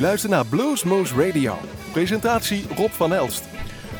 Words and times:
luistert 0.00 0.32
naar 0.32 0.46
Bluesmoose 0.46 1.26
Radio. 1.26 1.58
Presentatie 1.92 2.66
Rob 2.76 2.90
van 2.90 3.12
Elst. 3.12 3.44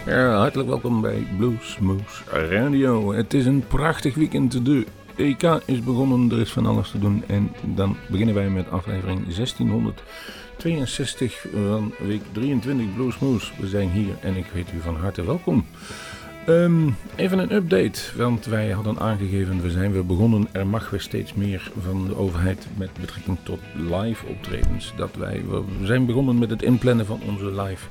Ja, 0.06 0.36
hartelijk 0.36 0.68
welkom 0.68 1.00
bij 1.00 1.26
Bluesmoose 1.36 2.46
Radio. 2.48 3.12
Het 3.12 3.34
is 3.34 3.46
een 3.46 3.66
prachtig 3.66 4.14
weekend. 4.14 4.64
De 4.64 4.86
EK 5.16 5.42
is 5.64 5.80
begonnen, 5.80 6.30
er 6.30 6.40
is 6.40 6.52
van 6.52 6.66
alles 6.66 6.90
te 6.90 6.98
doen. 6.98 7.24
En 7.26 7.52
dan 7.62 7.96
beginnen 8.08 8.34
wij 8.34 8.48
met 8.48 8.70
aflevering 8.70 9.34
1662 9.34 11.46
van 11.52 11.94
week 11.98 12.22
23 12.32 12.94
Bluesmoose. 12.94 13.52
We 13.58 13.66
zijn 13.66 13.90
hier 13.90 14.14
en 14.20 14.36
ik 14.36 14.46
heet 14.52 14.72
u 14.74 14.80
van 14.80 14.96
harte 14.96 15.24
welkom. 15.24 15.66
Ehm, 16.50 16.90
even 17.16 17.38
een 17.38 17.52
update, 17.52 18.00
want 18.16 18.44
wij 18.44 18.70
hadden 18.70 18.98
aangegeven, 18.98 19.62
we 19.62 19.70
zijn 19.70 19.92
weer 19.92 20.06
begonnen. 20.06 20.48
Er 20.52 20.66
mag 20.66 20.90
weer 20.90 21.00
steeds 21.00 21.34
meer 21.34 21.70
van 21.80 22.06
de 22.06 22.16
overheid 22.16 22.66
met 22.76 22.90
betrekking 23.00 23.38
tot 23.42 23.60
live 23.74 24.26
optredens. 24.26 24.92
Dat 24.96 25.16
wij, 25.16 25.42
we 25.48 25.62
zijn 25.82 26.06
begonnen 26.06 26.38
met 26.38 26.50
het 26.50 26.62
inplannen 26.62 27.06
van 27.06 27.20
onze 27.26 27.62
live 27.62 27.88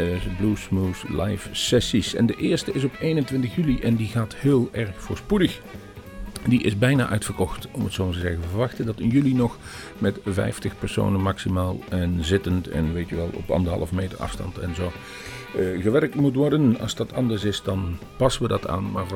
uh, 0.00 0.36
Bluesmoose 0.38 1.22
live 1.22 1.48
sessies. 1.52 2.14
En 2.14 2.26
de 2.26 2.36
eerste 2.36 2.72
is 2.72 2.84
op 2.84 2.92
21 3.00 3.54
juli 3.54 3.80
en 3.80 3.96
die 3.96 4.08
gaat 4.08 4.34
heel 4.34 4.68
erg 4.72 4.90
voorspoedig. 4.96 5.60
Die 6.46 6.62
is 6.62 6.78
bijna 6.78 7.08
uitverkocht, 7.08 7.68
om 7.70 7.84
het 7.84 7.92
zo 7.92 8.10
te 8.10 8.18
zeggen. 8.18 8.40
We 8.40 8.48
verwachten 8.48 8.86
dat 8.86 9.00
in 9.00 9.08
juli 9.08 9.34
nog 9.34 9.58
met 9.98 10.18
50 10.24 10.78
personen 10.78 11.20
maximaal 11.20 11.78
en 11.88 12.24
zittend 12.24 12.68
en 12.68 12.92
weet 12.92 13.08
je 13.08 13.16
wel 13.16 13.30
op 13.32 13.50
anderhalf 13.50 13.92
meter 13.92 14.18
afstand 14.18 14.58
en 14.58 14.74
zo 14.74 14.92
gewerkt 15.54 16.14
moet 16.14 16.34
worden. 16.34 16.80
Als 16.80 16.94
dat 16.94 17.12
anders 17.12 17.44
is, 17.44 17.62
dan 17.62 17.98
passen 18.16 18.42
we 18.42 18.48
dat 18.48 18.68
aan. 18.68 18.90
Maar 18.90 19.06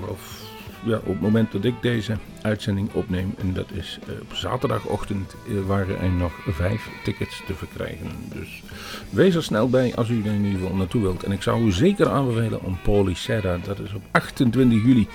ja, 0.84 0.96
op 0.96 1.06
het 1.06 1.20
moment 1.20 1.52
dat 1.52 1.64
ik 1.64 1.74
deze 1.80 2.16
uitzending 2.42 2.92
opneem, 2.92 3.34
en 3.38 3.52
dat 3.52 3.70
is 3.72 3.98
uh, 4.08 4.20
op 4.20 4.34
zaterdagochtend, 4.34 5.34
uh, 5.48 5.60
waren 5.66 6.00
er 6.00 6.10
nog 6.10 6.32
vijf 6.48 6.88
tickets 7.04 7.42
te 7.46 7.54
verkrijgen. 7.54 8.10
Dus 8.34 8.62
wees 9.10 9.34
er 9.34 9.42
snel 9.42 9.68
bij 9.68 9.94
als 9.94 10.08
u 10.08 10.20
er 10.20 10.32
in 10.32 10.44
ieder 10.44 10.60
geval 10.60 10.76
naartoe 10.76 11.02
wilt. 11.02 11.22
En 11.22 11.32
ik 11.32 11.42
zou 11.42 11.64
u 11.64 11.72
zeker 11.72 12.08
aanbevelen 12.08 12.62
om 12.62 12.78
Polycera, 12.82 13.58
dat 13.64 13.78
is 13.78 13.94
op 13.94 14.02
28 14.10 14.82
juli. 14.84 15.08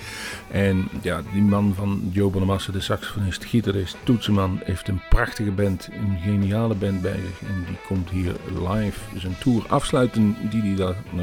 En 0.50 0.88
ja, 1.02 1.22
die 1.32 1.42
man 1.42 1.74
van 1.74 2.10
Joe 2.12 2.30
Bonamassa, 2.30 2.72
de 2.72 2.80
saxofonist, 2.80 3.44
gitarist, 3.44 3.96
toetsenman, 4.02 4.60
heeft 4.64 4.88
een 4.88 5.00
prachtige 5.08 5.50
band, 5.50 5.88
een 5.92 6.18
geniale 6.22 6.74
band 6.74 7.02
bij 7.02 7.16
zich. 7.16 7.48
En 7.48 7.64
die 7.66 7.76
komt 7.86 8.10
hier 8.10 8.34
live 8.68 8.98
zijn 9.16 9.38
tour 9.38 9.64
afsluiten 9.68 10.36
die 10.50 10.60
hij 10.62 10.74
daar 10.74 10.96
uh, 11.16 11.22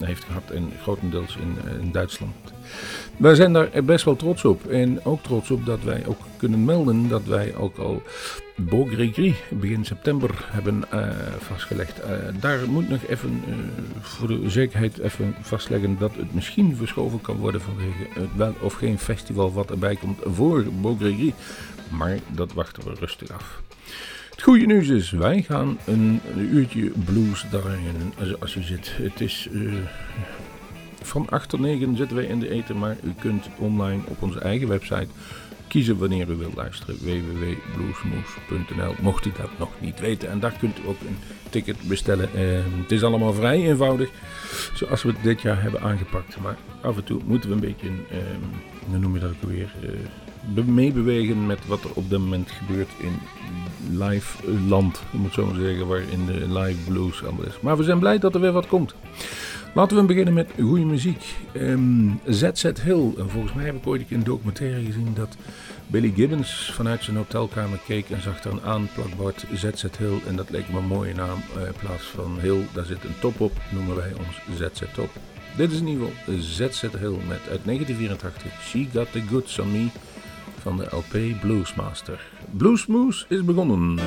heeft 0.00 0.24
gehad, 0.24 0.50
en 0.50 0.72
grotendeels 0.82 1.36
in, 1.36 1.80
in 1.80 1.92
Duitsland. 1.92 2.55
Wij 3.16 3.34
zijn 3.34 3.52
daar 3.52 3.84
best 3.84 4.04
wel 4.04 4.16
trots 4.16 4.44
op. 4.44 4.66
En 4.66 5.04
ook 5.04 5.22
trots 5.22 5.50
op 5.50 5.66
dat 5.66 5.82
wij 5.82 6.06
ook 6.06 6.18
kunnen 6.36 6.64
melden 6.64 7.08
dat 7.08 7.24
wij 7.24 7.54
ook 7.56 7.76
al 7.76 8.02
Beaugrégris 8.56 9.34
begin 9.50 9.84
september 9.84 10.30
hebben 10.50 10.84
uh, 10.94 11.08
vastgelegd. 11.38 11.98
Uh, 11.98 12.10
daar 12.40 12.58
moet 12.68 12.88
nog 12.88 13.06
even 13.06 13.42
uh, 13.48 13.54
voor 14.00 14.28
de 14.28 14.50
zekerheid 14.50 14.98
even 14.98 15.34
vastleggen 15.40 15.98
dat 15.98 16.14
het 16.14 16.34
misschien 16.34 16.76
verschoven 16.76 17.20
kan 17.20 17.36
worden 17.36 17.60
vanwege 17.60 18.20
het 18.20 18.36
wel 18.36 18.54
of 18.60 18.74
geen 18.74 18.98
festival 18.98 19.52
wat 19.52 19.70
erbij 19.70 19.96
komt 19.96 20.18
voor 20.24 20.64
Beaugrégris. 20.80 21.32
Maar 21.90 22.18
dat 22.34 22.52
wachten 22.52 22.84
we 22.84 22.94
rustig 23.00 23.30
af. 23.30 23.62
Het 24.30 24.42
goede 24.42 24.66
nieuws 24.66 24.88
is, 24.88 25.10
wij 25.10 25.42
gaan 25.42 25.78
een, 25.84 26.20
uurtje 26.36 26.92
blues 27.04 27.46
als, 28.18 28.40
als 28.40 28.54
u 28.54 28.62
zit. 28.62 28.92
Het 28.96 29.20
is 29.20 29.48
van 31.06 31.28
8 31.28 31.48
tot 31.48 31.60
9 31.60 31.96
zitten 31.96 32.16
wij 32.16 32.26
in 32.26 32.40
de 32.40 32.50
eten, 32.50 32.78
maar 32.78 32.96
u 33.02 33.12
kunt 33.18 33.48
online 33.58 34.02
op 34.06 34.22
onze 34.22 34.40
eigen 34.40 34.68
website 34.68 35.08
kiezen 35.68 35.98
wanneer 35.98 36.30
u 36.30 36.34
wilt 36.34 36.54
luisteren. 36.54 36.96
www.bluesmoes.nl 36.98 38.94
Mocht 39.00 39.26
u 39.26 39.32
dat 39.36 39.50
nog 39.58 39.70
niet 39.78 40.00
weten. 40.00 40.28
En 40.28 40.40
daar 40.40 40.56
kunt 40.58 40.78
u 40.78 40.82
ook 40.86 41.00
een 41.00 41.18
ticket 41.50 41.76
bestellen. 41.88 42.28
Eh, 42.34 42.42
het 42.82 42.92
is 42.92 43.02
allemaal 43.02 43.32
vrij 43.32 43.68
eenvoudig, 43.68 44.10
zoals 44.74 45.02
we 45.02 45.08
het 45.08 45.22
dit 45.22 45.42
jaar 45.42 45.62
hebben 45.62 45.80
aangepakt. 45.80 46.40
Maar 46.40 46.56
af 46.80 46.96
en 46.96 47.04
toe 47.04 47.20
moeten 47.24 47.48
we 47.48 47.54
een 47.54 47.60
beetje, 47.60 47.88
eh, 47.88 48.18
hoe 48.88 48.98
noem 48.98 49.14
je 49.14 49.20
dat 49.20 49.30
ook 49.30 49.50
weer, 49.50 49.74
eh, 49.82 49.90
meebewegen 50.54 51.46
met 51.46 51.66
wat 51.66 51.84
er 51.84 51.90
op 51.94 52.10
dit 52.10 52.18
moment 52.18 52.50
gebeurt 52.50 52.90
in 52.98 53.18
live 53.98 54.50
land. 54.68 55.02
Om 55.12 55.24
het 55.24 55.32
zo 55.32 55.46
maar 55.46 55.60
zeggen, 55.60 55.86
waar 55.86 56.02
in 56.10 56.26
de 56.26 56.58
live 56.58 56.90
blues 56.90 57.24
allemaal 57.24 57.46
is. 57.46 57.60
Maar 57.60 57.76
we 57.76 57.82
zijn 57.82 57.98
blij 57.98 58.18
dat 58.18 58.34
er 58.34 58.40
weer 58.40 58.52
wat 58.52 58.66
komt. 58.66 58.94
Laten 59.74 59.96
we 59.96 60.02
beginnen 60.02 60.34
met 60.34 60.50
goede 60.60 60.84
muziek. 60.84 61.24
Um, 61.56 62.20
ehm, 62.24 62.34
ZZ 62.34 62.62
Hill. 62.82 63.12
En 63.18 63.30
volgens 63.30 63.52
mij 63.52 63.64
heb 63.64 63.74
ik 63.74 63.86
ooit 63.86 64.10
een 64.10 64.24
documentaire 64.24 64.84
gezien 64.84 65.14
dat 65.14 65.36
Billy 65.86 66.12
Gibbons 66.14 66.70
vanuit 66.74 67.04
zijn 67.04 67.16
hotelkamer 67.16 67.78
keek 67.86 68.10
en 68.10 68.22
zag 68.22 68.44
er 68.44 68.50
een 68.50 68.62
aanplakbord 68.62 69.44
ZZ 69.54 69.84
Hill. 69.98 70.20
En 70.26 70.36
dat 70.36 70.50
leek 70.50 70.68
me 70.68 70.78
een 70.78 70.86
mooie 70.86 71.14
naam. 71.14 71.38
Uh, 71.56 71.66
in 71.66 71.72
plaats 71.80 72.04
van 72.04 72.38
Hill, 72.40 72.66
daar 72.72 72.84
zit 72.84 73.04
een 73.04 73.18
top 73.20 73.40
op, 73.40 73.52
noemen 73.72 73.96
wij 73.96 74.12
ons 74.18 74.58
ZZ 74.58 74.82
Top. 74.94 75.10
Dit 75.56 75.72
is 75.72 75.80
in 75.80 75.86
ieder 75.86 76.06
geval 76.06 76.34
ZZ 76.40 76.80
Hill 76.80 77.16
met 77.28 77.40
uit 77.50 77.64
1984 77.64 78.52
She 78.62 78.86
Got 78.92 79.12
The 79.12 79.20
Goods 79.20 79.58
On 79.58 79.72
Me 79.72 79.86
van 80.66 80.76
de 80.76 80.86
LP 80.90 81.40
Bluesmaster. 81.40 82.20
Bluesmoose 82.50 83.24
is 83.28 83.44
begonnen. 83.44 83.98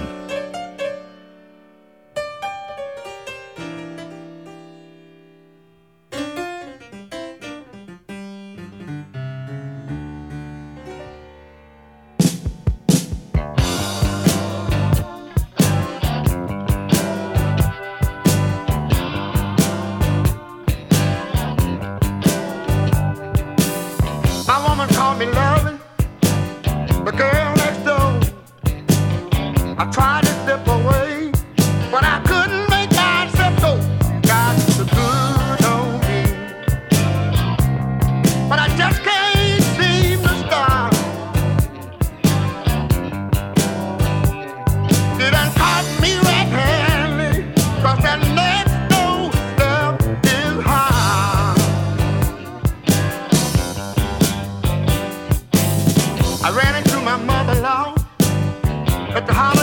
at 59.19 59.27
the 59.27 59.33
house. 59.33 59.58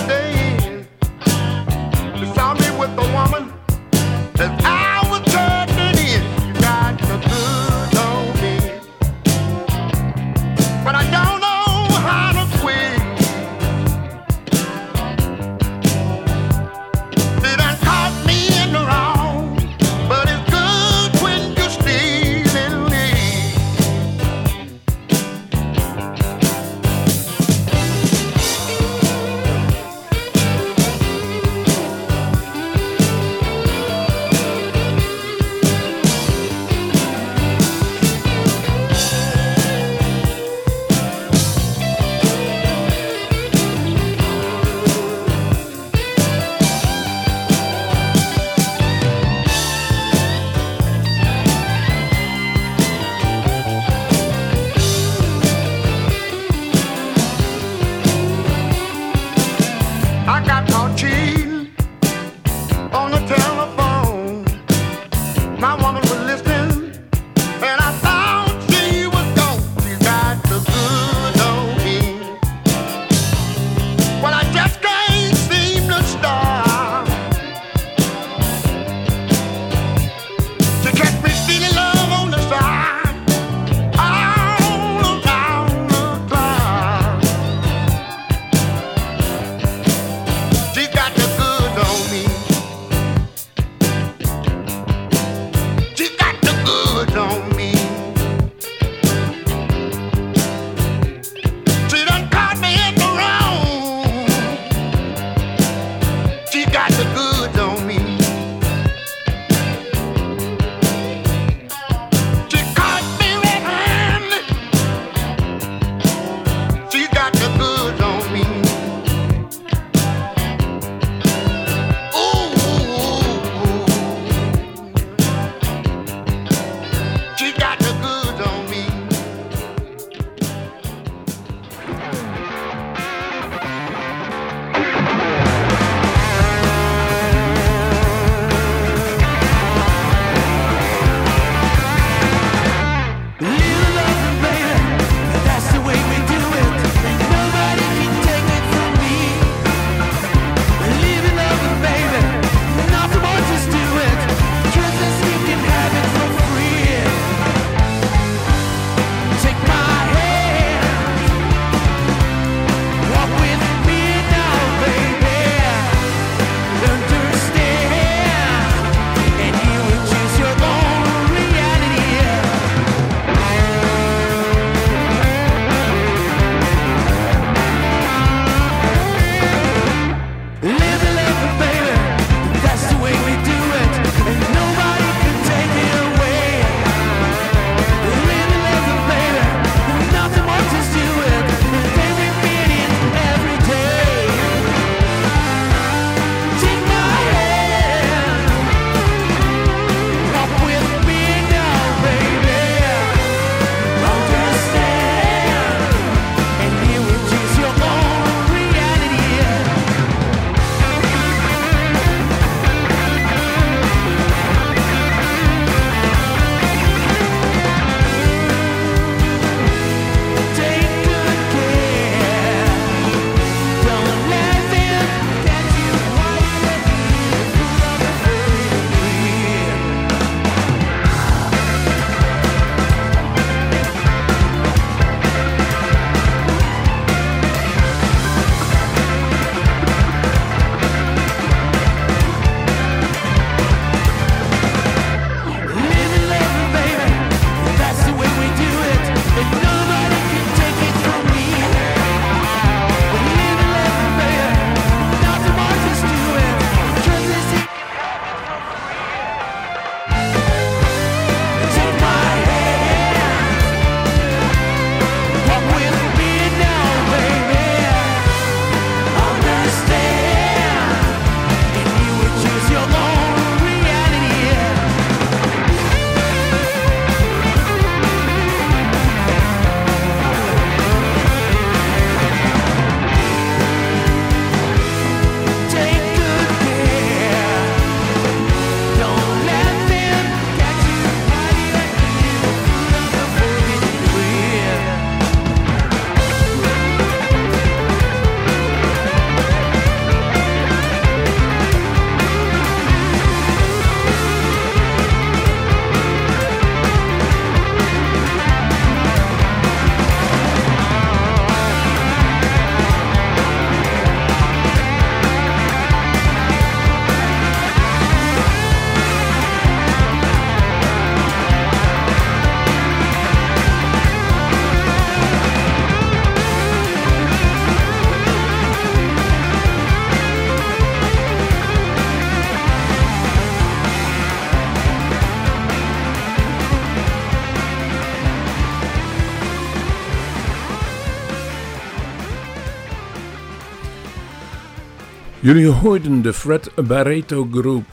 Jullie 345.46 345.66
hoorden 345.66 346.22
de 346.22 346.32
Fred 346.32 346.72
Barreto 346.86 347.48
Group, 347.50 347.84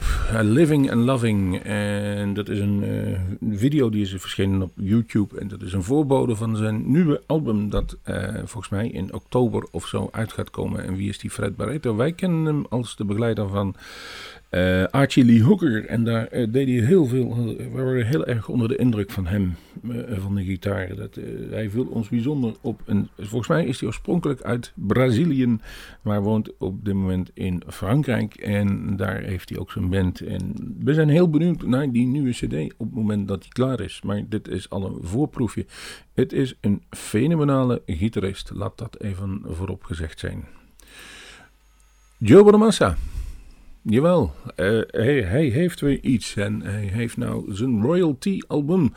Living 0.42 0.90
and 0.90 1.04
Loving. 1.04 1.62
En 1.62 2.34
dat 2.34 2.48
is 2.48 2.58
een 2.58 2.82
uh, 2.82 3.58
video 3.58 3.90
die 3.90 4.02
is 4.02 4.10
verschenen 4.10 4.62
op 4.62 4.72
YouTube. 4.74 5.40
En 5.40 5.48
dat 5.48 5.62
is 5.62 5.72
een 5.72 5.82
voorbode 5.82 6.36
van 6.36 6.56
zijn 6.56 6.90
nieuwe 6.90 7.22
album 7.26 7.70
dat 7.70 7.96
uh, 8.04 8.34
volgens 8.34 8.68
mij 8.68 8.88
in 8.88 9.12
oktober 9.12 9.66
of 9.70 9.86
zo 9.86 10.08
uit 10.12 10.32
gaat 10.32 10.50
komen. 10.50 10.84
En 10.84 10.96
wie 10.96 11.08
is 11.08 11.18
die 11.18 11.30
Fred 11.30 11.56
Barreto? 11.56 11.96
Wij 11.96 12.12
kennen 12.12 12.44
hem 12.44 12.66
als 12.68 12.96
de 12.96 13.04
begeleider 13.04 13.48
van 13.48 13.74
uh, 14.54 14.84
Archie 14.84 15.24
Lee 15.24 15.42
Hooker. 15.42 15.86
En 15.86 16.04
daar 16.04 16.28
uh, 16.32 16.46
deed 16.52 16.68
hij 16.68 16.86
heel 16.86 17.06
veel. 17.06 17.56
We 17.56 17.70
waren 17.70 18.06
heel 18.06 18.26
erg 18.26 18.48
onder 18.48 18.68
de 18.68 18.76
indruk 18.76 19.10
van 19.10 19.26
hem, 19.26 19.54
van 20.08 20.34
de 20.34 20.44
gitaar. 20.44 20.94
Dat, 20.94 21.18
hij 21.50 21.70
viel 21.70 21.84
ons 21.84 22.08
bijzonder 22.08 22.54
op. 22.60 22.80
En 22.86 23.08
volgens 23.18 23.48
mij 23.48 23.64
is 23.64 23.78
hij 23.78 23.88
oorspronkelijk 23.88 24.42
uit 24.42 24.72
Brazilië, 24.74 25.58
maar 26.02 26.22
woont 26.22 26.50
op 26.58 26.84
dit 26.84 26.94
moment 26.94 27.30
in 27.34 27.62
Frankrijk. 27.66 28.34
En 28.34 28.96
daar 28.96 29.20
heeft 29.20 29.48
hij 29.48 29.58
ook 29.58 29.70
zijn 29.70 29.88
band. 29.90 30.20
En 30.20 30.74
we 30.78 30.94
zijn 30.94 31.08
heel 31.08 31.30
benieuwd 31.30 31.62
naar 31.62 31.90
die 31.90 32.06
nieuwe 32.06 32.30
CD 32.30 32.72
op 32.76 32.86
het 32.86 32.94
moment 32.94 33.28
dat 33.28 33.42
hij 33.42 33.52
klaar 33.52 33.80
is. 33.80 34.00
Maar 34.04 34.22
dit 34.28 34.48
is 34.48 34.70
al 34.70 34.84
een 34.84 34.98
voorproefje. 35.02 35.66
Het 36.14 36.32
is 36.32 36.54
een 36.60 36.82
fenomenale 36.90 37.82
gitarist, 37.86 38.50
laat 38.54 38.78
dat 38.78 39.00
even 39.00 39.42
voorop 39.44 39.84
gezegd 39.84 40.18
zijn. 40.18 40.44
Joe 42.18 42.44
Bonamassa. 42.44 42.96
Jawel, 43.86 44.32
uh, 44.56 44.80
hij, 44.86 45.48
heeft 45.48 45.80
weer 45.80 46.00
iets 46.00 46.36
en 46.36 46.62
hij 46.62 46.88
heeft 46.92 47.16
nou 47.16 47.54
zijn 47.54 47.82
royalty 47.82 48.40
album 48.46 48.92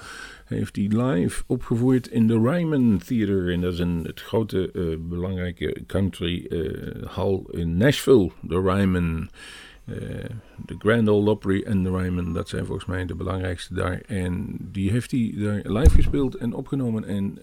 heeft 0.45 0.75
hij 0.75 0.87
live 0.87 1.43
opgevoerd 1.47 2.07
in 2.07 2.27
de 2.27 2.39
Ryman 2.39 3.01
Theater. 3.05 3.51
En 3.51 3.61
dat 3.61 3.73
is 3.73 3.79
een, 3.79 4.03
het 4.03 4.21
grote 4.21 4.69
uh, 4.73 4.97
belangrijke 4.99 5.83
country 5.87 6.45
uh, 6.49 7.05
hall 7.05 7.41
in 7.51 7.77
Nashville, 7.77 8.31
de 8.41 8.61
Ryman. 8.61 9.29
De 10.65 10.75
Grand 10.79 11.09
Ole 11.09 11.29
Opry 11.29 11.61
en 11.61 11.83
de 11.83 11.97
Ryman, 11.97 12.33
dat 12.33 12.49
zijn 12.49 12.65
volgens 12.65 12.87
mij 12.87 13.05
de 13.05 13.15
belangrijkste 13.15 13.73
daar. 13.73 14.01
En 14.01 14.57
die 14.59 14.91
heeft 14.91 15.11
hij 15.11 15.33
daar 15.35 15.61
live 15.63 15.95
gespeeld 15.95 16.35
en 16.35 16.53
opgenomen. 16.53 17.03
En 17.05 17.39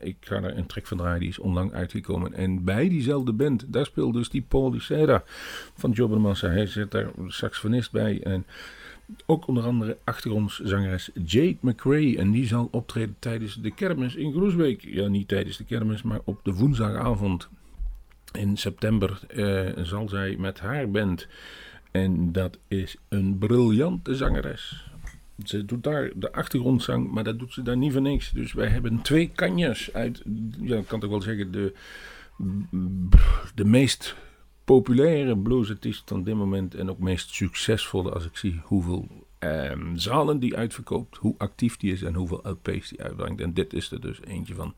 ik 0.00 0.16
ga 0.20 0.40
daar 0.40 0.56
een 0.56 0.66
track 0.66 0.86
van 0.86 0.96
draaien, 0.96 1.20
die 1.20 1.28
is 1.28 1.38
onlang 1.38 1.72
uitgekomen. 1.72 2.34
En 2.34 2.64
bij 2.64 2.88
diezelfde 2.88 3.32
band, 3.32 3.64
daar 3.72 3.86
speelt 3.86 4.14
dus 4.14 4.28
die 4.28 4.44
Paul 4.48 4.72
Lucera 4.72 5.22
van 5.74 5.90
Job 5.90 6.18
Massa. 6.18 6.48
Hij 6.48 6.66
zit 6.66 6.90
daar 6.90 7.10
saxofonist 7.26 7.92
bij 7.92 8.22
en... 8.22 8.46
Ook 9.26 9.46
onder 9.46 9.64
andere 9.64 9.98
achtergrondzangeres 10.04 11.10
Jade 11.24 11.56
McRae. 11.60 12.16
En 12.18 12.30
die 12.30 12.46
zal 12.46 12.68
optreden 12.70 13.16
tijdens 13.18 13.54
de 13.54 13.70
kermis 13.70 14.14
in 14.14 14.32
Groesbeek. 14.32 14.84
Ja, 14.84 15.08
niet 15.08 15.28
tijdens 15.28 15.56
de 15.56 15.64
kermis, 15.64 16.02
maar 16.02 16.20
op 16.24 16.40
de 16.42 16.52
woensdagavond 16.52 17.48
in 18.32 18.56
september 18.56 19.20
eh, 19.28 19.84
zal 19.84 20.08
zij 20.08 20.36
met 20.38 20.60
haar 20.60 20.90
band. 20.90 21.26
En 21.90 22.32
dat 22.32 22.58
is 22.68 22.96
een 23.08 23.38
briljante 23.38 24.14
zangeres. 24.14 24.90
Ze 25.44 25.64
doet 25.64 25.82
daar 25.82 26.10
de 26.14 26.32
achtergrondzang, 26.32 27.10
maar 27.10 27.24
dat 27.24 27.38
doet 27.38 27.52
ze 27.52 27.62
daar 27.62 27.76
niet 27.76 27.92
voor 27.92 28.00
niks. 28.00 28.30
Dus 28.30 28.52
wij 28.52 28.68
hebben 28.68 29.02
twee 29.02 29.30
kanjes 29.34 29.92
uit, 29.92 30.22
ja, 30.60 30.76
ik 30.76 30.86
kan 30.86 31.00
toch 31.00 31.10
wel 31.10 31.22
zeggen, 31.22 31.52
de, 31.52 31.74
de 33.54 33.64
meest 33.64 34.16
populaire 34.64 35.38
bluesartiest 35.38 36.02
van 36.08 36.24
dit 36.24 36.34
moment 36.34 36.74
en 36.74 36.90
ook 36.90 36.98
meest 36.98 37.30
succesvolle 37.30 38.10
als 38.10 38.24
ik 38.24 38.36
zie 38.36 38.60
hoeveel 38.62 39.25
um, 39.70 39.98
zalen 39.98 40.38
die 40.38 40.56
uitverkoopt, 40.56 41.16
hoe 41.16 41.34
actief 41.38 41.76
die 41.76 41.92
is 41.92 42.02
en 42.02 42.14
hoeveel 42.14 42.40
LP's 42.42 42.88
die 42.88 43.02
uitbrengt. 43.02 43.40
En 43.40 43.54
dit 43.54 43.72
is 43.72 43.90
er 43.90 44.00
dus 44.00 44.20
eentje 44.24 44.54
van 44.54 44.74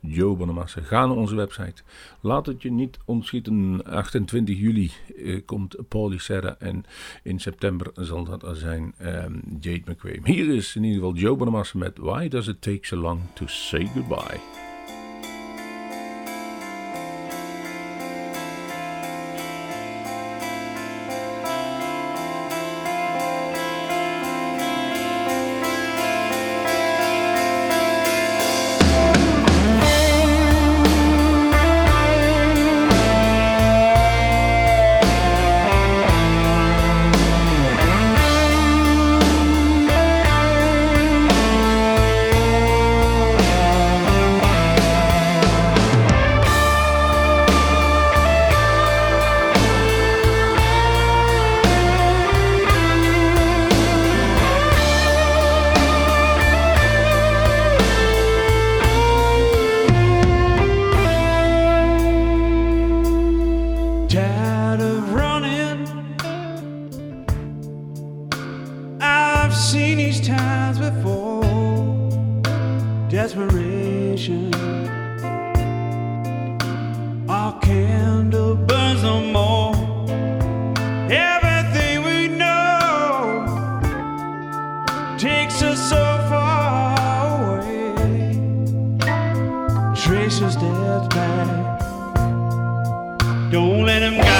Joe 0.00 0.36
Bonamassa. 0.36 0.80
Ga 0.80 1.06
naar 1.06 1.16
onze 1.16 1.34
website. 1.34 1.82
Laat 2.20 2.46
het 2.46 2.62
je 2.62 2.70
niet 2.70 2.98
ontschieten. 3.04 3.84
28 3.84 4.58
juli 4.58 4.90
uh, 5.16 5.40
komt 5.44 5.76
Paulie 5.88 6.20
Serra 6.20 6.56
en 6.58 6.84
in 7.22 7.40
september 7.40 7.90
zal 7.94 8.24
dat 8.24 8.46
zijn 8.52 8.94
um, 9.02 9.42
Jade 9.60 9.82
McQueen. 9.84 10.24
Hier 10.24 10.54
is 10.54 10.76
in 10.76 10.84
ieder 10.84 10.98
geval 11.00 11.16
Joe 11.16 11.36
Bonamassa 11.36 11.78
met 11.78 11.98
Why 11.98 12.28
Does 12.28 12.48
It 12.48 12.62
Take 12.62 12.86
So 12.86 12.96
Long 12.96 13.20
To 13.34 13.46
Say 13.46 13.90
Goodbye. 13.94 14.67
takes 85.18 85.62
us 85.62 85.88
so 85.88 85.96
far 86.28 87.58
away, 87.58 88.34
traces 89.96 90.54
death 90.54 91.10
back. 91.10 91.80
Don't 93.50 93.84
let 93.84 94.02
him 94.02 94.22
go. 94.22 94.37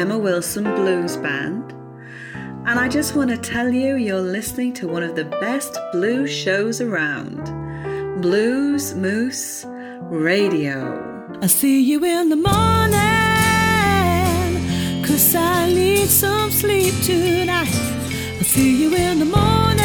Emma 0.00 0.16
Wilson 0.16 0.64
Blues 0.64 1.18
Band. 1.18 1.72
And 2.66 2.80
I 2.80 2.88
just 2.88 3.14
want 3.14 3.28
to 3.28 3.36
tell 3.36 3.68
you 3.68 3.96
you're 3.96 4.18
listening 4.18 4.72
to 4.80 4.88
one 4.88 5.02
of 5.02 5.14
the 5.14 5.26
best 5.26 5.76
blues 5.92 6.30
shows 6.30 6.80
around 6.80 7.44
Blues 8.22 8.94
Moose 8.94 9.66
Radio. 10.04 11.38
I 11.42 11.46
see 11.48 11.82
you 11.82 12.02
in 12.02 12.30
the 12.30 12.36
morning, 12.36 12.94
cause 15.04 15.34
I 15.34 15.66
need 15.70 16.08
some 16.08 16.50
sleep 16.50 16.94
tonight. 17.02 17.68
I 17.68 18.42
see 18.42 18.82
you 18.82 18.94
in 18.96 19.18
the 19.18 19.26
morning, 19.26 19.82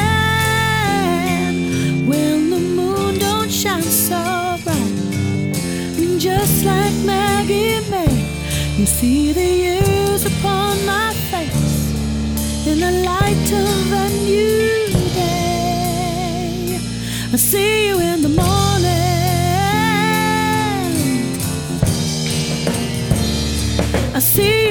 when 2.08 2.51
the 2.51 2.60
moon 2.60 3.19
don't 3.19 3.51
shine 3.51 3.82
so 3.82 4.58
bright. 4.63 5.58
And 5.99 6.21
just 6.21 6.63
like 6.63 6.93
Maggie 7.04 7.74
you 8.77 8.85
see 8.85 9.31
the 9.31 9.41
years 9.41 10.25
upon 10.25 10.85
my 10.85 11.13
face 11.31 11.93
in 12.67 12.79
the 12.81 12.91
light 13.05 13.51
of 13.53 13.91
a 13.93 14.09
new 14.25 14.88
day. 15.13 16.79
I 17.31 17.38
see 17.38 17.88
you 17.88 17.99
in 17.99 18.21
the 18.21 18.29
morning. 18.29 18.65
I 24.13 24.19
see 24.19 24.64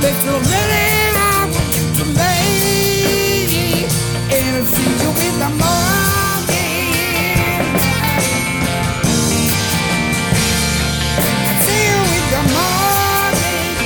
There's 0.00 0.24
I 1.14 1.44
want 1.52 1.76
you 1.76 1.86
to 1.98 2.04
and 4.32 4.56
I 4.56 4.64
see 4.64 4.92
you 5.02 5.10
in 5.28 5.34
the 5.44 5.50
morning. 5.60 6.86
I 11.36 11.52
see 11.60 11.82
you 11.90 12.00
in 12.16 12.24
the 12.32 12.42
morning. 12.56 13.76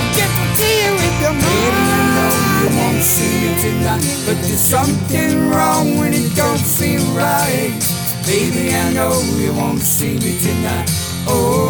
I 0.00 0.48
see 0.56 0.76
you 0.80 0.92
in 0.96 1.14
the 1.24 1.32
morning. 1.44 1.44
Baby, 1.44 1.84
know 2.16 2.32
you 2.62 2.68
won't 2.78 3.02
see 3.04 3.34
me 3.42 3.50
tonight, 3.60 4.04
but 4.24 4.38
there's 4.48 4.64
something 4.64 5.50
wrong 5.50 5.98
when 5.98 6.14
it 6.14 6.34
don't 6.34 6.58
feel 6.58 7.04
right. 7.12 7.76
Baby, 8.24 8.72
I 8.74 8.92
know 8.94 9.20
you 9.36 9.52
won't 9.52 9.80
see 9.80 10.14
me 10.14 10.38
tonight. 10.40 10.88
Oh 11.30 11.67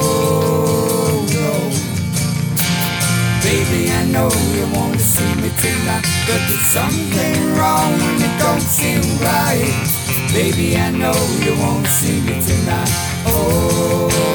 you 4.54 4.66
won't 4.74 5.00
see 5.00 5.34
me 5.36 5.50
tonight, 5.62 6.06
but 6.26 6.40
there's 6.48 6.66
something 6.66 7.54
wrong 7.56 7.92
when 7.92 8.16
it 8.22 8.34
don't 8.38 8.60
seem 8.60 9.02
right. 9.20 9.88
Baby, 10.32 10.76
I 10.76 10.90
know 10.90 11.16
you 11.44 11.56
won't 11.58 11.86
see 11.86 12.20
me 12.20 12.40
tonight. 12.40 12.92
Oh 13.26 14.27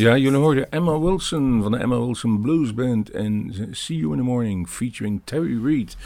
Ja, 0.00 0.16
jullie 0.16 0.38
hoorden 0.38 0.70
Emma 0.70 1.00
Wilson 1.00 1.62
van 1.62 1.72
de 1.72 1.78
Emma 1.78 1.98
Wilson 1.98 2.40
Blues 2.40 2.74
Band 2.74 3.10
en 3.10 3.54
See 3.70 3.96
You 3.96 4.12
in 4.12 4.18
the 4.18 4.24
Morning 4.24 4.68
featuring 4.68 5.20
Terry 5.24 5.64
Reid. 5.64 5.96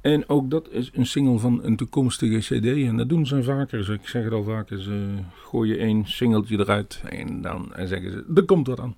En 0.00 0.28
ook 0.28 0.50
dat 0.50 0.68
is 0.70 0.90
een 0.92 1.06
single 1.06 1.38
van 1.38 1.60
een 1.62 1.76
toekomstige 1.76 2.38
cd 2.38 2.66
en 2.66 2.96
dat 2.96 3.08
doen 3.08 3.26
ze 3.26 3.42
vaker. 3.42 3.92
Ik 3.92 4.08
zeg 4.08 4.24
het 4.24 4.32
al 4.32 4.44
vaker, 4.44 4.82
ze 4.82 5.06
gooien 5.44 5.78
één 5.78 6.06
singeltje 6.06 6.58
eruit 6.58 7.02
en 7.08 7.42
dan 7.42 7.72
zeggen 7.76 8.10
ze, 8.10 8.24
er 8.34 8.44
komt 8.44 8.66
wat 8.66 8.80
aan. 8.80 8.96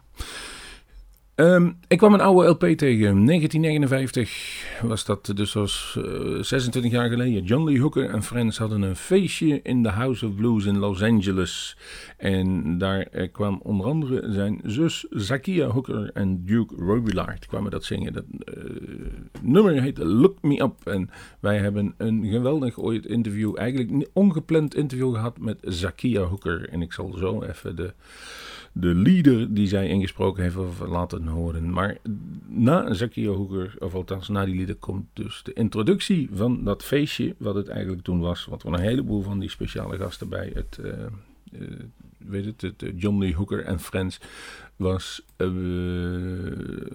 Ehm, 1.40 1.70
ik 1.88 1.98
kwam 1.98 2.14
een 2.14 2.20
oude 2.20 2.48
LP 2.48 2.60
tegen. 2.60 3.24
1959 3.24 4.64
was 4.82 5.04
dat, 5.04 5.32
dus 5.34 5.52
was 5.52 5.98
26 6.40 6.84
eh, 6.84 6.90
jaar 6.90 7.08
geleden. 7.08 7.44
John 7.44 7.64
Lee 7.64 7.80
Hooker 7.80 8.10
en 8.10 8.22
Friends 8.22 8.58
hadden 8.58 8.82
een 8.82 8.96
feestje 8.96 9.60
in 9.62 9.82
de 9.82 9.88
House 9.88 10.26
of 10.26 10.34
Blues 10.34 10.64
in 10.64 10.78
Los 10.78 11.02
Angeles. 11.02 11.76
En 12.16 12.78
daar 12.78 13.00
eh, 13.00 13.32
kwam 13.32 13.60
onder 13.62 13.86
andere 13.86 14.32
zijn 14.32 14.60
zus 14.64 15.06
Zakia 15.10 15.66
Hooker 15.66 16.10
en 16.14 16.44
Duke 16.44 16.74
Robillard 16.74 17.46
kwamen 17.46 17.70
dat 17.70 17.84
zingen. 17.84 18.12
Dat 18.12 18.24
uh, 18.44 18.64
nummer 19.42 19.82
heet 19.82 19.98
Look 19.98 20.42
Me 20.42 20.62
Up. 20.62 20.86
En 20.86 21.10
wij 21.40 21.58
hebben 21.58 21.94
een 21.96 22.26
geweldig 22.26 22.78
ooit 22.78 23.06
interview, 23.06 23.58
eigenlijk 23.58 24.08
ongepland 24.12 24.74
interview 24.74 25.14
gehad 25.14 25.38
met 25.38 25.58
Zakia 25.62 26.22
Hooker. 26.22 26.68
En 26.68 26.82
ik 26.82 26.92
zal 26.92 27.14
zo 27.18 27.42
even 27.42 27.76
de 27.76 27.92
de 28.72 28.94
leader 28.94 29.54
die 29.54 29.68
zij 29.68 29.88
ingesproken 29.88 30.42
heeft 30.42 30.56
laten 30.88 31.26
horen. 31.26 31.72
Maar 31.72 31.96
na 32.46 32.94
Zakia 32.94 33.30
Hoeker, 33.30 33.74
of 33.78 33.94
althans 33.94 34.28
na 34.28 34.44
die 34.44 34.54
lieder, 34.54 34.74
komt 34.74 35.06
dus 35.12 35.42
de 35.42 35.52
introductie 35.52 36.28
van 36.32 36.64
dat 36.64 36.84
feestje, 36.84 37.34
wat 37.38 37.54
het 37.54 37.68
eigenlijk 37.68 38.02
toen 38.02 38.20
was. 38.20 38.44
Wat 38.44 38.62
er 38.62 38.72
een 38.72 38.80
heleboel 38.80 39.22
van 39.22 39.38
die 39.38 39.50
speciale 39.50 39.96
gasten 39.96 40.28
bij 40.28 40.52
het, 40.54 40.78
uh, 40.80 40.92
weet 42.18 42.44
het, 42.44 42.60
het 42.60 42.82
eh, 42.82 42.92
John 42.96 43.18
Lee 43.18 43.34
Hooker 43.34 43.64
en 43.64 43.80
Friends 43.80 44.20
was 44.76 45.22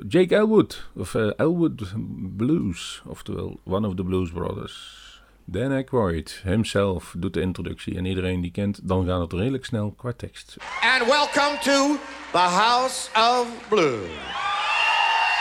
Jake 0.07 0.35
Elwood, 0.35 0.89
of 0.93 1.13
Elwood 1.13 1.93
Blues, 2.35 3.03
oftewel 3.05 3.59
One 3.63 3.87
of 3.87 3.95
the 3.95 4.03
Blues 4.03 4.31
Brothers. 4.31 5.04
Dan 5.47 5.71
Aykroyd 5.71 6.41
himself 6.43 7.13
doet 7.17 7.33
de 7.33 7.41
introductie. 7.41 7.97
En 7.97 8.05
iedereen 8.05 8.41
die 8.41 8.51
kent, 8.51 8.79
dan 8.83 9.05
gaat 9.05 9.19
het 9.19 9.33
redelijk 9.33 9.65
snel 9.65 9.93
qua 9.97 10.13
tekst. 10.17 10.55
And 10.81 11.07
welcome 11.07 11.57
to 11.61 11.97
the 12.31 12.37
House 12.37 13.09
of 13.15 13.47
Blues. 13.69 14.09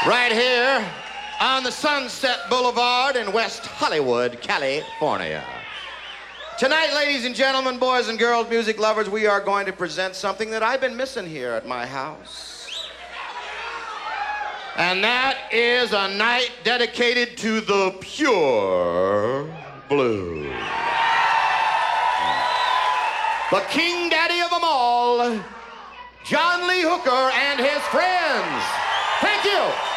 Right 0.05 0.33
here 0.33 0.81
on 1.41 1.63
the 1.63 1.71
Sunset 1.71 2.47
Boulevard 2.49 3.17
in 3.17 3.33
West 3.33 3.67
Hollywood, 3.67 4.39
California. 4.39 5.43
Tonight, 6.59 6.93
ladies 6.93 7.25
and 7.25 7.37
gentlemen, 7.37 7.79
boys 7.79 8.09
and 8.09 8.19
girls, 8.19 8.49
music 8.49 8.79
lovers, 8.79 9.09
we 9.09 9.27
are 9.27 9.41
going 9.41 9.67
to 9.67 9.73
present 9.73 10.15
something 10.15 10.51
that 10.51 10.63
I've 10.63 10.81
been 10.81 10.97
missing 10.97 11.27
here 11.27 11.53
at 11.57 11.67
my 11.67 11.87
house. 11.87 12.91
And 14.77 15.03
that 15.03 15.37
is 15.53 15.93
a 15.93 16.09
night 16.09 16.51
dedicated 16.63 17.37
to 17.39 17.61
the 17.61 17.95
pure 18.01 19.64
Blues. 19.89 20.47
The 23.51 23.61
king 23.71 24.09
daddy 24.09 24.41
of 24.41 24.51
them 24.51 24.65
all, 24.65 25.19
John 26.25 26.67
Lee 26.69 26.83
Hooker 26.83 27.11
and 27.11 27.61
his 27.61 27.83
friends. 27.93 28.65
Thank 29.21 29.45
you. 29.45 29.94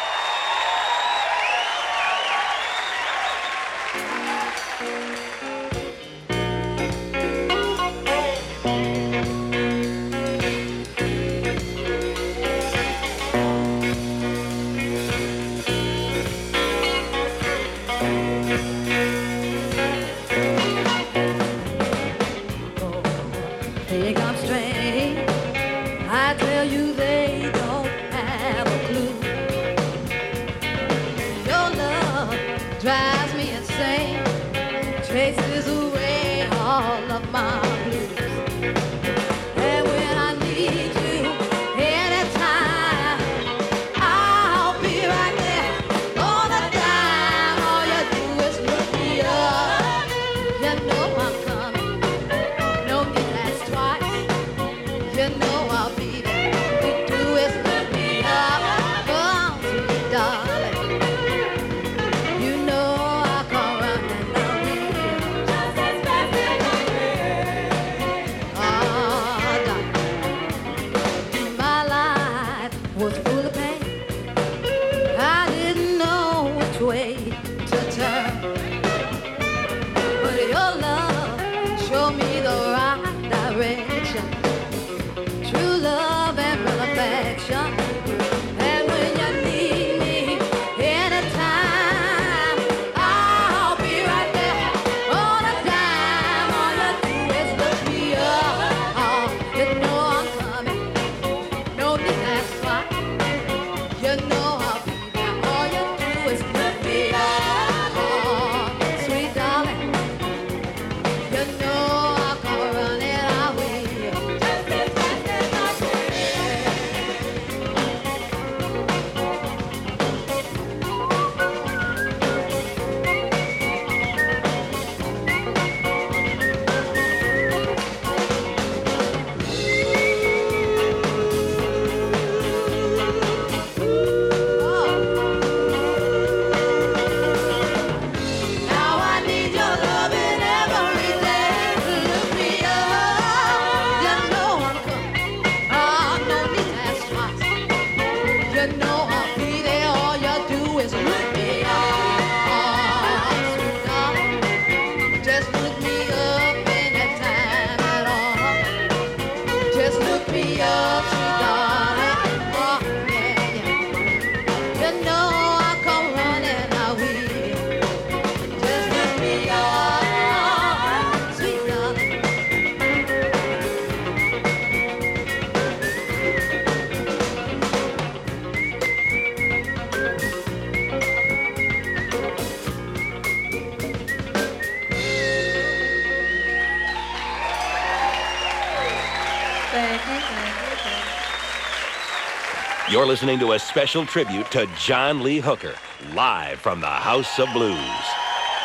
Listening 193.08 193.38
to 193.38 193.52
a 193.52 193.58
special 193.58 194.04
tribute 194.04 194.50
to 194.50 194.68
John 194.78 195.22
Lee 195.22 195.38
Hooker, 195.38 195.74
live 196.12 196.60
from 196.60 196.82
the 196.82 196.86
House 196.86 197.38
of 197.38 197.50
Blues. 197.54 197.74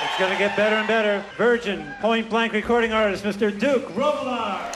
It's 0.04 0.20
going 0.20 0.34
to 0.34 0.38
get 0.38 0.58
better 0.58 0.76
and 0.76 0.86
better. 0.86 1.24
Virgin, 1.38 1.90
point 2.02 2.30
blank 2.30 2.52
recording 2.52 2.92
artist, 2.92 3.24
Mr. 3.24 3.58
Duke 3.58 3.88
Robillard. 3.96 4.76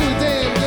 to 0.00 0.20
them. 0.20 0.59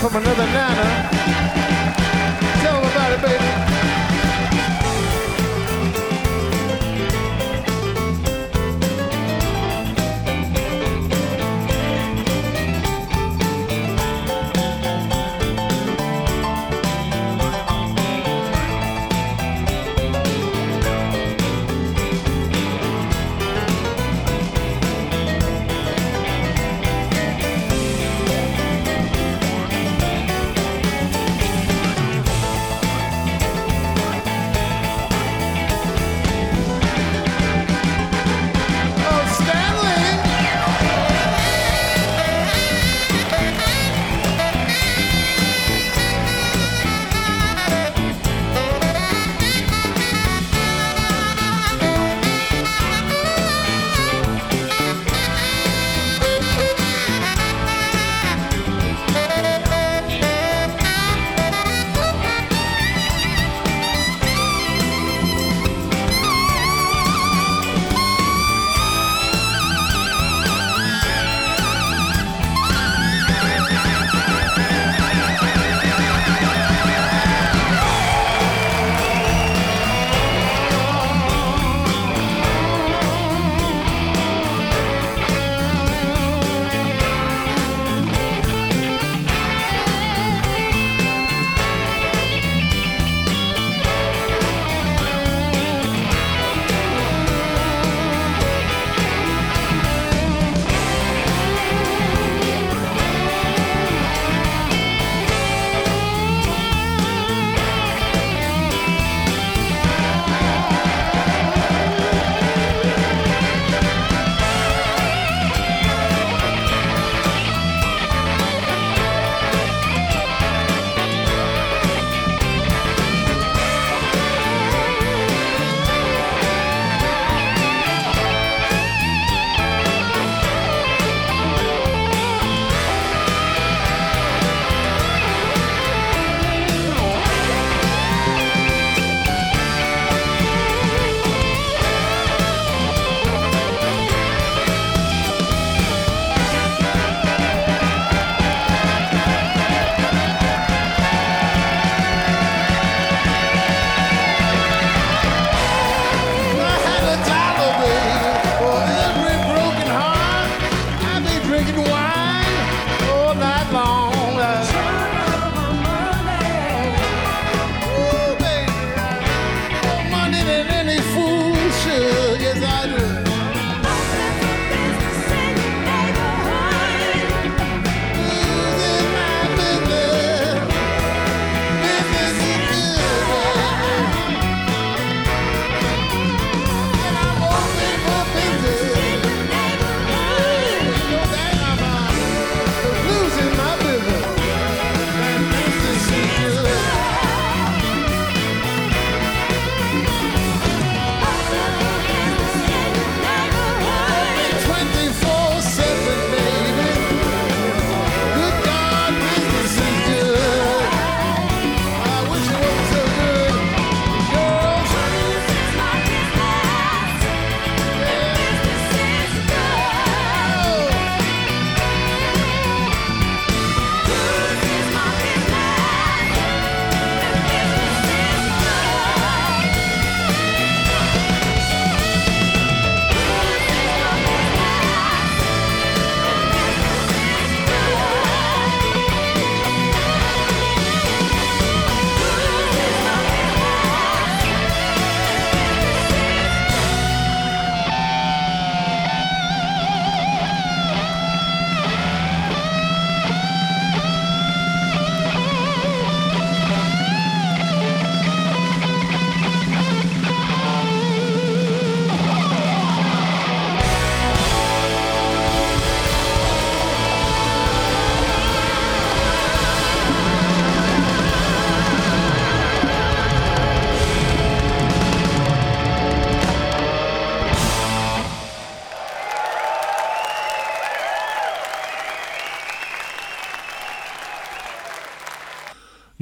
From 0.00 0.16
another 0.16 0.46
nana. 0.46 0.99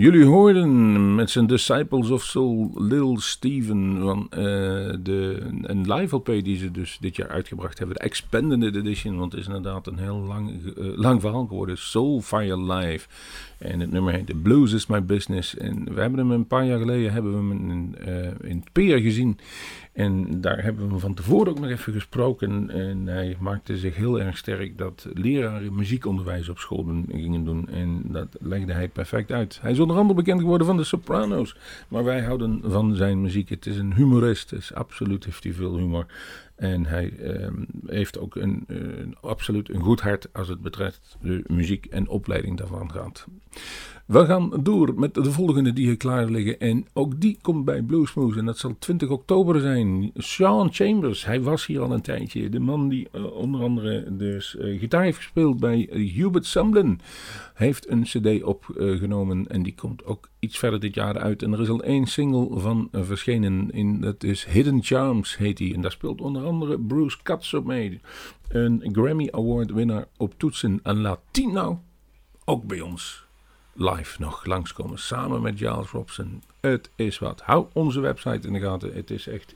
Jullie 0.09 0.27
hoorden 0.27 1.15
met 1.15 1.31
zijn 1.31 1.47
Disciples 1.47 2.11
of 2.11 2.23
Soul 2.23 2.71
Little 2.75 3.21
Steven 3.21 3.99
van 4.01 4.27
uh, 4.31 4.39
de, 5.01 5.47
een 5.63 5.93
live 5.93 6.17
LP 6.17 6.27
die 6.27 6.57
ze 6.57 6.71
dus 6.71 6.99
dit 7.01 7.17
jaar 7.17 7.29
uitgebracht 7.29 7.79
hebben. 7.79 7.97
De 7.97 8.03
Expanded 8.03 8.75
Edition, 8.75 9.19
want 9.19 9.33
het 9.33 9.41
is 9.41 9.47
inderdaad 9.47 9.87
een 9.87 9.99
heel 9.99 10.19
lang, 10.19 10.51
uh, 10.77 10.99
lang 10.99 11.21
verhaal 11.21 11.47
geworden. 11.47 11.79
Soulfire 11.79 12.73
Live. 12.73 13.07
En 13.59 13.81
het 13.81 13.91
nummer 13.91 14.13
heet 14.13 14.27
The 14.27 14.35
Blues 14.35 14.73
is 14.73 14.87
My 14.87 15.05
Business. 15.05 15.57
En 15.57 15.95
we 15.95 16.01
hebben 16.01 16.19
hem 16.19 16.31
een 16.31 16.47
paar 16.47 16.65
jaar 16.65 16.79
geleden 16.79 17.13
hebben 17.13 17.33
we 17.33 17.55
hem 17.55 17.71
in, 17.71 17.95
uh, 18.09 18.51
in 18.51 18.65
Peer 18.73 18.99
gezien. 18.99 19.39
En 19.99 20.41
daar 20.41 20.63
hebben 20.63 20.89
we 20.89 20.99
van 20.99 21.15
tevoren 21.15 21.49
ook 21.49 21.61
nog 21.61 21.71
even 21.71 21.93
gesproken. 21.93 22.71
En 22.71 23.07
hij 23.07 23.37
maakte 23.41 23.79
zich 23.79 23.97
heel 23.97 24.21
erg 24.21 24.37
sterk 24.37 24.79
dat 24.79 25.07
leraren 25.15 25.75
muziekonderwijs 25.75 26.49
op 26.49 26.59
school 26.59 26.85
gingen 27.09 27.45
doen. 27.45 27.69
En 27.69 28.03
dat 28.05 28.37
legde 28.41 28.73
hij 28.73 28.89
perfect 28.89 29.33
uit. 29.33 29.59
Hij 29.61 29.71
is 29.71 29.79
onder 29.79 29.97
andere 29.97 30.15
bekend 30.15 30.41
geworden 30.41 30.67
van 30.67 30.77
de 30.77 30.85
Sopranos. 30.85 31.57
Maar 31.89 32.05
wij 32.05 32.23
houden 32.23 32.61
van 32.65 32.95
zijn 32.95 33.21
muziek. 33.21 33.49
Het 33.49 33.67
is 33.67 33.77
een 33.77 33.95
humorist. 33.95 34.53
is 34.53 34.75
absoluut 34.75 35.25
heeft 35.25 35.45
hij 35.45 35.53
veel 35.53 35.77
humor. 35.77 36.07
En 36.57 36.87
hij 36.87 37.11
uh, 37.11 37.49
heeft 37.87 38.19
ook 38.19 38.37
een, 38.37 38.65
uh, 38.69 39.07
absoluut 39.21 39.69
een 39.69 39.83
goed 39.83 40.01
hart 40.01 40.29
als 40.33 40.49
het 40.49 40.61
betreft 40.61 41.17
de 41.21 41.45
muziek 41.47 41.87
en 41.87 42.09
opleiding 42.09 42.57
daarvan 42.57 42.91
gaat. 42.91 43.27
We 44.09 44.25
gaan 44.25 44.51
door 44.63 44.95
met 44.97 45.15
de 45.15 45.33
volgende 45.33 45.73
die 45.73 45.87
hier 45.87 45.97
klaar 45.97 46.31
liggen. 46.31 46.61
En 46.61 46.87
ook 46.93 47.21
die 47.21 47.39
komt 47.43 47.65
bij 47.65 47.83
Bluesmoose. 47.83 48.39
En 48.39 48.45
dat 48.45 48.59
zal 48.59 48.77
20 48.79 49.09
oktober 49.09 49.61
zijn. 49.61 50.11
Sean 50.15 50.73
Chambers, 50.73 51.25
hij 51.25 51.41
was 51.41 51.67
hier 51.67 51.81
al 51.81 51.93
een 51.93 52.01
tijdje. 52.01 52.49
De 52.49 52.59
man 52.61 52.89
die 52.89 53.09
uh, 53.13 53.33
onder 53.33 53.63
andere 53.63 54.17
dus 54.17 54.57
uh, 54.59 54.81
gitaar 54.81 55.03
heeft 55.03 55.17
gespeeld 55.17 55.61
bij 55.61 55.89
Hubert 55.91 56.47
Sumlin. 56.47 57.01
Heeft 57.55 57.91
een 57.91 58.03
cd 58.03 58.43
opgenomen 58.43 59.47
en 59.47 59.63
die 59.63 59.75
komt 59.75 60.05
ook 60.05 60.29
iets 60.39 60.59
verder 60.59 60.81
dit 60.81 60.95
jaar 60.95 61.19
uit. 61.19 61.43
En 61.43 61.53
er 61.53 61.61
is 61.61 61.69
al 61.69 61.83
één 61.83 62.07
single 62.07 62.61
van 62.61 62.89
verschenen. 62.93 63.71
In, 63.71 64.01
dat 64.01 64.23
is 64.23 64.45
Hidden 64.45 64.83
Charms 64.83 65.37
heet 65.37 65.59
hij. 65.59 65.75
En 65.75 65.81
daar 65.81 65.93
speelt 65.93 66.21
onder 66.21 66.45
andere 66.45 66.79
Bruce 66.79 67.19
Katz 67.23 67.55
op 67.55 67.65
mee. 67.65 68.01
Een 68.49 68.89
Grammy 68.93 69.29
Award 69.31 69.73
winnaar 69.73 70.07
op 70.17 70.35
toetsen. 70.37 70.81
En 70.83 71.01
laat 71.01 71.21
die 71.31 71.49
nou 71.49 71.77
ook 72.45 72.65
bij 72.65 72.81
ons 72.81 73.27
live 73.79 74.21
nog 74.21 74.45
langskomen. 74.45 74.99
Samen 74.99 75.43
met 75.43 75.59
Giles 75.59 75.91
Robson. 75.91 76.43
Het 76.61 76.91
is 76.97 77.19
wat. 77.19 77.41
Hou 77.41 77.67
onze 77.73 78.01
website 78.01 78.47
in 78.47 78.53
de 78.53 78.61
gaten. 78.61 78.95
Het 78.95 79.11
is 79.11 79.27
echt... 79.27 79.55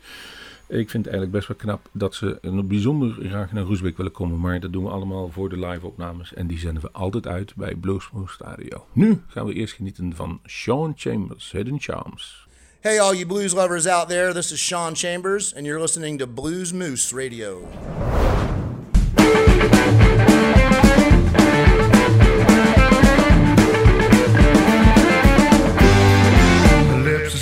Ik 0.69 0.91
vind 0.91 1.05
het 1.05 1.15
eigenlijk 1.15 1.33
best 1.33 1.49
wel 1.49 1.57
knap 1.57 1.89
dat 1.93 2.15
ze 2.15 2.39
bijzonder 2.65 3.17
graag 3.29 3.53
naar 3.53 3.63
Roesbeek 3.63 3.97
willen 3.97 4.13
komen. 4.13 4.41
Maar 4.41 4.61
dat 4.61 4.73
doen 4.73 4.85
we 4.85 4.91
allemaal 4.91 5.31
voor 5.31 5.49
de 5.49 5.59
live 5.59 5.87
opnames. 5.87 6.35
En 6.35 6.47
die 6.47 6.59
zenden 6.59 6.83
we 6.83 6.91
altijd 6.93 7.27
uit 7.27 7.55
bij 7.55 7.75
Bluesmoose 7.75 8.45
Radio. 8.45 8.87
Nu 8.93 9.23
gaan 9.27 9.47
we 9.47 9.53
eerst 9.53 9.75
genieten 9.75 10.15
van 10.15 10.41
Sean 10.45 10.93
Chambers, 10.97 11.51
Hidden 11.53 11.81
Charms. 11.81 12.47
Hey, 12.81 13.01
all 13.01 13.15
you 13.15 13.27
blues 13.27 13.53
lovers 13.53 13.87
out 13.87 14.09
there, 14.09 14.33
this 14.33 14.53
is 14.53 14.67
Sean 14.67 14.97
Chambers, 14.97 15.55
and 15.55 15.67
you're 15.67 15.81
listening 15.81 16.19
to 16.19 16.27
Blues 16.27 16.73
Moose 16.73 17.15
Radio. 17.15 17.69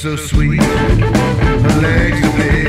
So 0.00 0.16
sweet, 0.16 0.62
her 0.62 1.80
legs 1.82 2.26
are 2.26 2.36
big, 2.38 2.59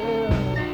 céu 0.00 0.69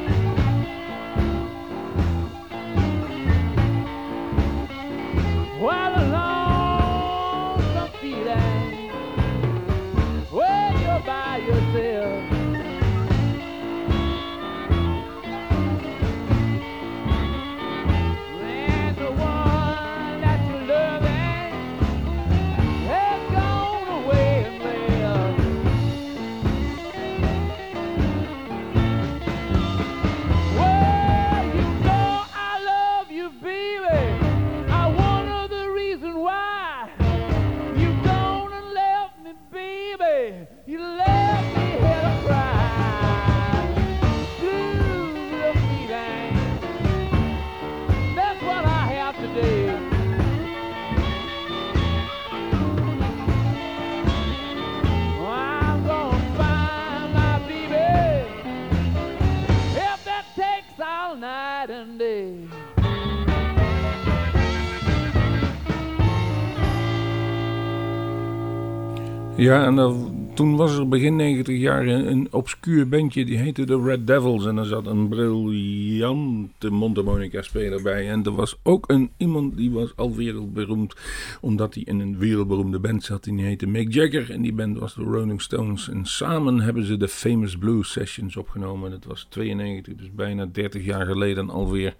Ja, 69.47 69.65
en 69.65 69.75
dan- 69.75 70.06
toen 70.37 70.55
was 70.55 70.77
er 70.77 70.87
begin 70.87 71.15
90 71.15 71.57
jaar 71.57 71.87
een, 71.87 72.27
obscuur 72.31 72.87
bandje, 72.87 73.25
die 73.25 73.37
heette 73.37 73.65
de 73.65 73.81
Red 73.81 74.07
Devils. 74.07 74.45
En 74.45 74.57
er 74.57 74.65
zat 74.65 74.85
een 74.85 75.07
briljante 75.07 76.69
mondharmonica 76.69 77.41
speler 77.41 77.81
bij. 77.81 78.09
En 78.09 78.23
er 78.23 78.35
was 78.35 78.59
ook 78.63 78.89
een, 78.89 79.11
iemand 79.17 79.57
die 79.57 79.71
was 79.71 79.95
al 79.95 80.15
wereldberoemd, 80.15 80.95
omdat 81.41 81.73
hij 81.73 81.83
in 81.83 81.99
een 81.99 82.17
wereldberoemde 82.17 82.79
band 82.79 83.03
zat. 83.03 83.23
Die 83.23 83.41
heette 83.41 83.67
Mick 83.67 83.93
Jagger. 83.93 84.31
En 84.31 84.41
die 84.41 84.53
band 84.53 84.77
was 84.77 84.93
de 84.93 85.01
Rolling 85.01 85.41
Stones. 85.41 85.89
En 85.89 86.05
samen 86.05 86.59
hebben 86.59 86.85
ze 86.85 86.97
de 86.97 87.07
Famous 87.07 87.57
Blues 87.57 87.91
Sessions 87.91 88.35
opgenomen. 88.35 88.91
Dat 88.91 89.05
was 89.05 89.27
92, 89.29 89.95
dus 89.95 90.11
bijna 90.11 90.45
30 90.45 90.85
jaar 90.85 91.05
geleden 91.05 91.49
alweer. 91.49 91.95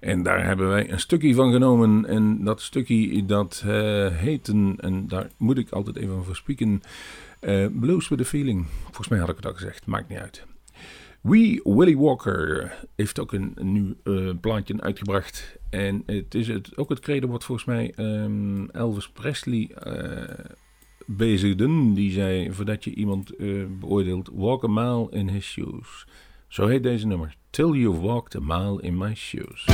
En 0.00 0.22
daar 0.22 0.44
hebben 0.44 0.68
wij 0.68 0.90
een 0.90 1.00
stukje 1.00 1.34
van 1.34 1.52
genomen. 1.52 2.06
En 2.06 2.44
dat 2.44 2.60
stukje 2.60 3.24
dat 3.24 3.62
eh 3.66 4.06
heette, 4.08 4.74
en 4.76 5.08
daar 5.08 5.30
moet 5.36 5.58
ik 5.58 5.70
altijd 5.70 5.96
even 5.96 6.24
voor 6.24 6.36
spieken... 6.36 6.82
eh, 7.40 7.66
Blues 7.72 8.08
with 8.08 8.20
a 8.20 8.24
Feeling. 8.24 8.66
Volgens 8.84 9.08
mij 9.08 9.18
had 9.18 9.28
ik 9.28 9.36
het 9.36 9.46
al 9.46 9.52
gezegd, 9.52 9.86
maakt 9.86 10.08
niet 10.08 10.18
uit. 10.18 10.46
We 11.20 11.60
Willie 11.64 11.98
Walker 11.98 12.72
heeft 12.96 13.20
ook 13.20 13.32
een, 13.32 13.56
nieuw 13.60 13.94
eh, 14.04 14.30
plaatje 14.40 14.80
uitgebracht. 14.80 15.58
En 15.70 16.02
het 16.06 16.34
is 16.34 16.48
het, 16.48 16.76
ook 16.76 16.88
het 16.88 17.00
credo 17.00 17.28
wat 17.28 17.44
volgens 17.44 17.66
mij 17.66 17.92
ehm, 17.96 18.64
Elvis 18.64 19.08
Presley 19.08 19.70
bezigde. 21.06 21.92
Die 21.92 22.12
zei, 22.12 22.52
voordat 22.52 22.84
je 22.84 22.94
iemand 22.94 23.36
beoordeelt, 23.80 24.30
walk 24.32 24.64
a 24.64 24.68
mile 24.68 25.10
in 25.10 25.28
his 25.28 25.44
shoes. 25.46 26.06
Zo 26.48 26.66
heet 26.66 26.82
deze 26.82 27.06
nummer. 27.06 27.36
Till 27.50 27.74
you've 27.74 28.00
walked 28.00 28.36
a 28.36 28.40
mile 28.40 28.82
in 28.82 28.98
my 28.98 29.14
shoes. 29.14 29.66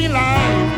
She 0.00 0.08
gave 0.08 0.69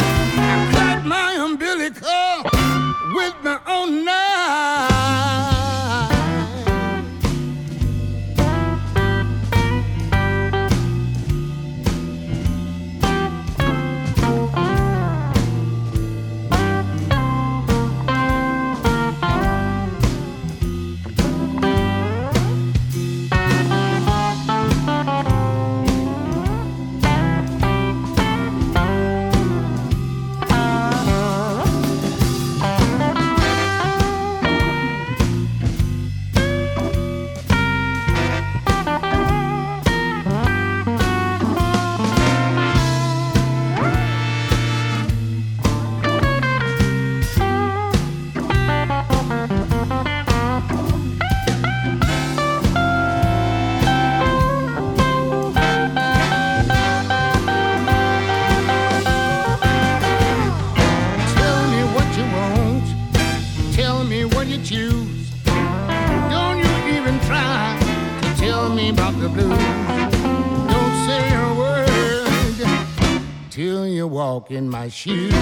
in 74.54 74.68
my 74.68 74.88
shoes. 74.88 75.32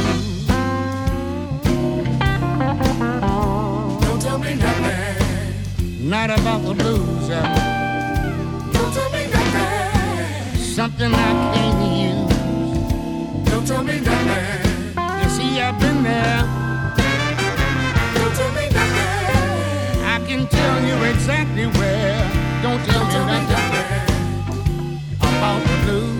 Don't 4.00 4.20
tell 4.22 4.38
me 4.38 4.54
nothing. 4.54 6.08
Not 6.08 6.30
about 6.30 6.62
the 6.62 6.74
blues. 6.74 7.28
Don't 7.28 8.92
tell 8.94 9.10
me 9.10 9.26
nothing. 9.26 10.56
Something 10.56 11.12
I 11.12 11.32
can't 11.54 11.80
use. 12.08 13.50
Don't 13.50 13.66
tell 13.66 13.82
me 13.82 14.00
nothing. 14.00 15.22
You 15.22 15.28
see, 15.30 15.60
I've 15.60 15.78
been 15.80 16.02
there. 16.04 16.42
Don't 18.14 18.34
tell 18.36 18.52
me 18.52 18.68
nothing. 18.78 20.04
I 20.04 20.18
can 20.26 20.46
tell 20.46 20.84
you 20.84 20.96
exactly 21.12 21.66
where. 21.66 22.30
Don't 22.62 22.84
tell 22.84 23.04
me 23.04 23.38
nothing 23.52 23.86
about 25.20 25.62
the 25.66 25.76
blues. 25.84 26.19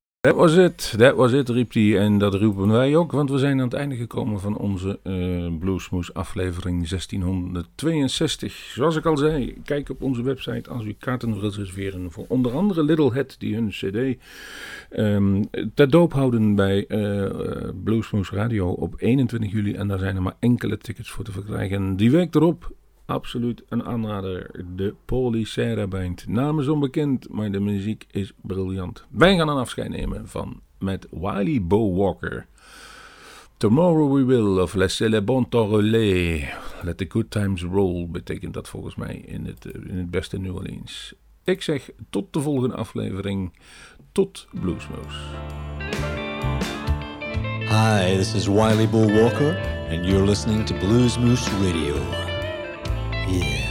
Dat 0.21 0.35
was 0.35 0.53
het, 0.53 0.93
dat 0.97 1.15
was 1.15 1.31
het, 1.31 1.49
riep 1.49 1.73
hij. 1.73 1.99
En 1.99 2.17
dat 2.17 2.33
roepen 2.33 2.67
wij 2.67 2.95
ook, 2.95 3.11
want 3.11 3.29
we 3.29 3.37
zijn 3.37 3.57
aan 3.59 3.65
het 3.65 3.73
einde 3.73 3.95
gekomen 3.95 4.39
van 4.39 4.57
onze 4.57 4.99
Bluesmoes 5.59 6.13
aflevering 6.13 6.87
1662. 6.87 8.53
Zoals 8.53 8.95
ik 8.95 9.05
al 9.05 9.17
zei, 9.17 9.61
kijk 9.63 9.89
op 9.89 10.01
onze 10.01 10.23
website 10.23 10.69
als 10.69 10.85
u 10.85 10.95
kaarten 10.99 11.39
wilt 11.39 11.55
reserveren 11.55 12.11
voor 12.11 12.25
onder 12.27 12.51
andere 12.51 12.83
Little 12.83 13.13
Head, 13.13 13.35
die 13.39 13.55
hun 13.55 13.69
cd 13.69 14.17
ehm 14.89 15.43
ter 15.73 15.89
doop 15.89 16.13
houden 16.13 16.55
bij 16.55 16.87
eh, 16.87 17.69
Bluesmoes 17.83 18.29
Radio 18.29 18.69
op 18.69 18.93
21 18.97 19.51
juli. 19.51 19.73
En 19.73 19.87
daar 19.87 19.99
zijn 19.99 20.15
er 20.15 20.21
maar 20.21 20.37
enkele 20.39 20.77
tickets 20.77 21.09
voor 21.09 21.23
te 21.23 21.31
verkrijgen. 21.31 21.95
Die 21.95 22.11
week 22.11 22.35
erop 22.35 22.71
Absoluut 23.05 23.63
een 23.69 23.83
aanrader. 23.83 24.65
De 24.75 24.95
Polycera 25.05 25.87
Band. 25.87 26.27
Naam 26.27 26.59
is 26.59 26.67
onbekend, 26.67 27.29
maar 27.29 27.51
de 27.51 27.59
muziek 27.59 28.05
is 28.11 28.33
briljant. 28.41 29.05
Wij 29.09 29.35
gaan 29.35 29.49
een 29.49 29.57
afscheid 29.57 29.89
nemen 29.89 30.27
van 30.27 30.61
met 30.79 31.07
Wiley 31.11 31.61
Bo 31.61 31.95
Walker. 31.95 32.47
Tomorrow 33.57 34.13
we 34.15 34.25
will 34.25 34.59
of 34.59 34.73
laissez 34.73 35.09
le 35.09 35.21
bon 35.21 35.49
temps 35.49 35.69
rouler. 35.69 36.53
Let 36.83 36.97
the 36.97 37.05
good 37.07 37.31
times 37.31 37.63
roll 37.63 38.07
betekent 38.07 38.53
dat 38.53 38.69
volgens 38.69 38.95
mij 38.95 39.15
in 39.15 39.45
het, 39.45 39.65
eh, 39.65 39.81
in 39.89 39.97
het 39.97 40.11
beste 40.11 40.37
New 40.37 40.55
Orleans. 40.55 41.13
Ik 41.43 41.61
zeg 41.61 41.89
tot 42.09 42.33
de 42.33 42.41
volgende 42.41 42.75
aflevering. 42.75 43.53
Tot 44.11 44.47
Bluesmoose. 44.51 45.19
Hi, 47.69 48.15
this 48.17 48.33
is 48.33 48.47
Wiley 48.47 48.89
Bull 48.89 49.21
Walker, 49.21 49.57
and 49.89 50.05
you're 50.05 50.25
listening 50.25 50.65
to 50.65 50.75
Blues 50.75 51.17
Moose 51.17 51.49
Radio. 51.51 52.30
Yeah. 53.31 53.70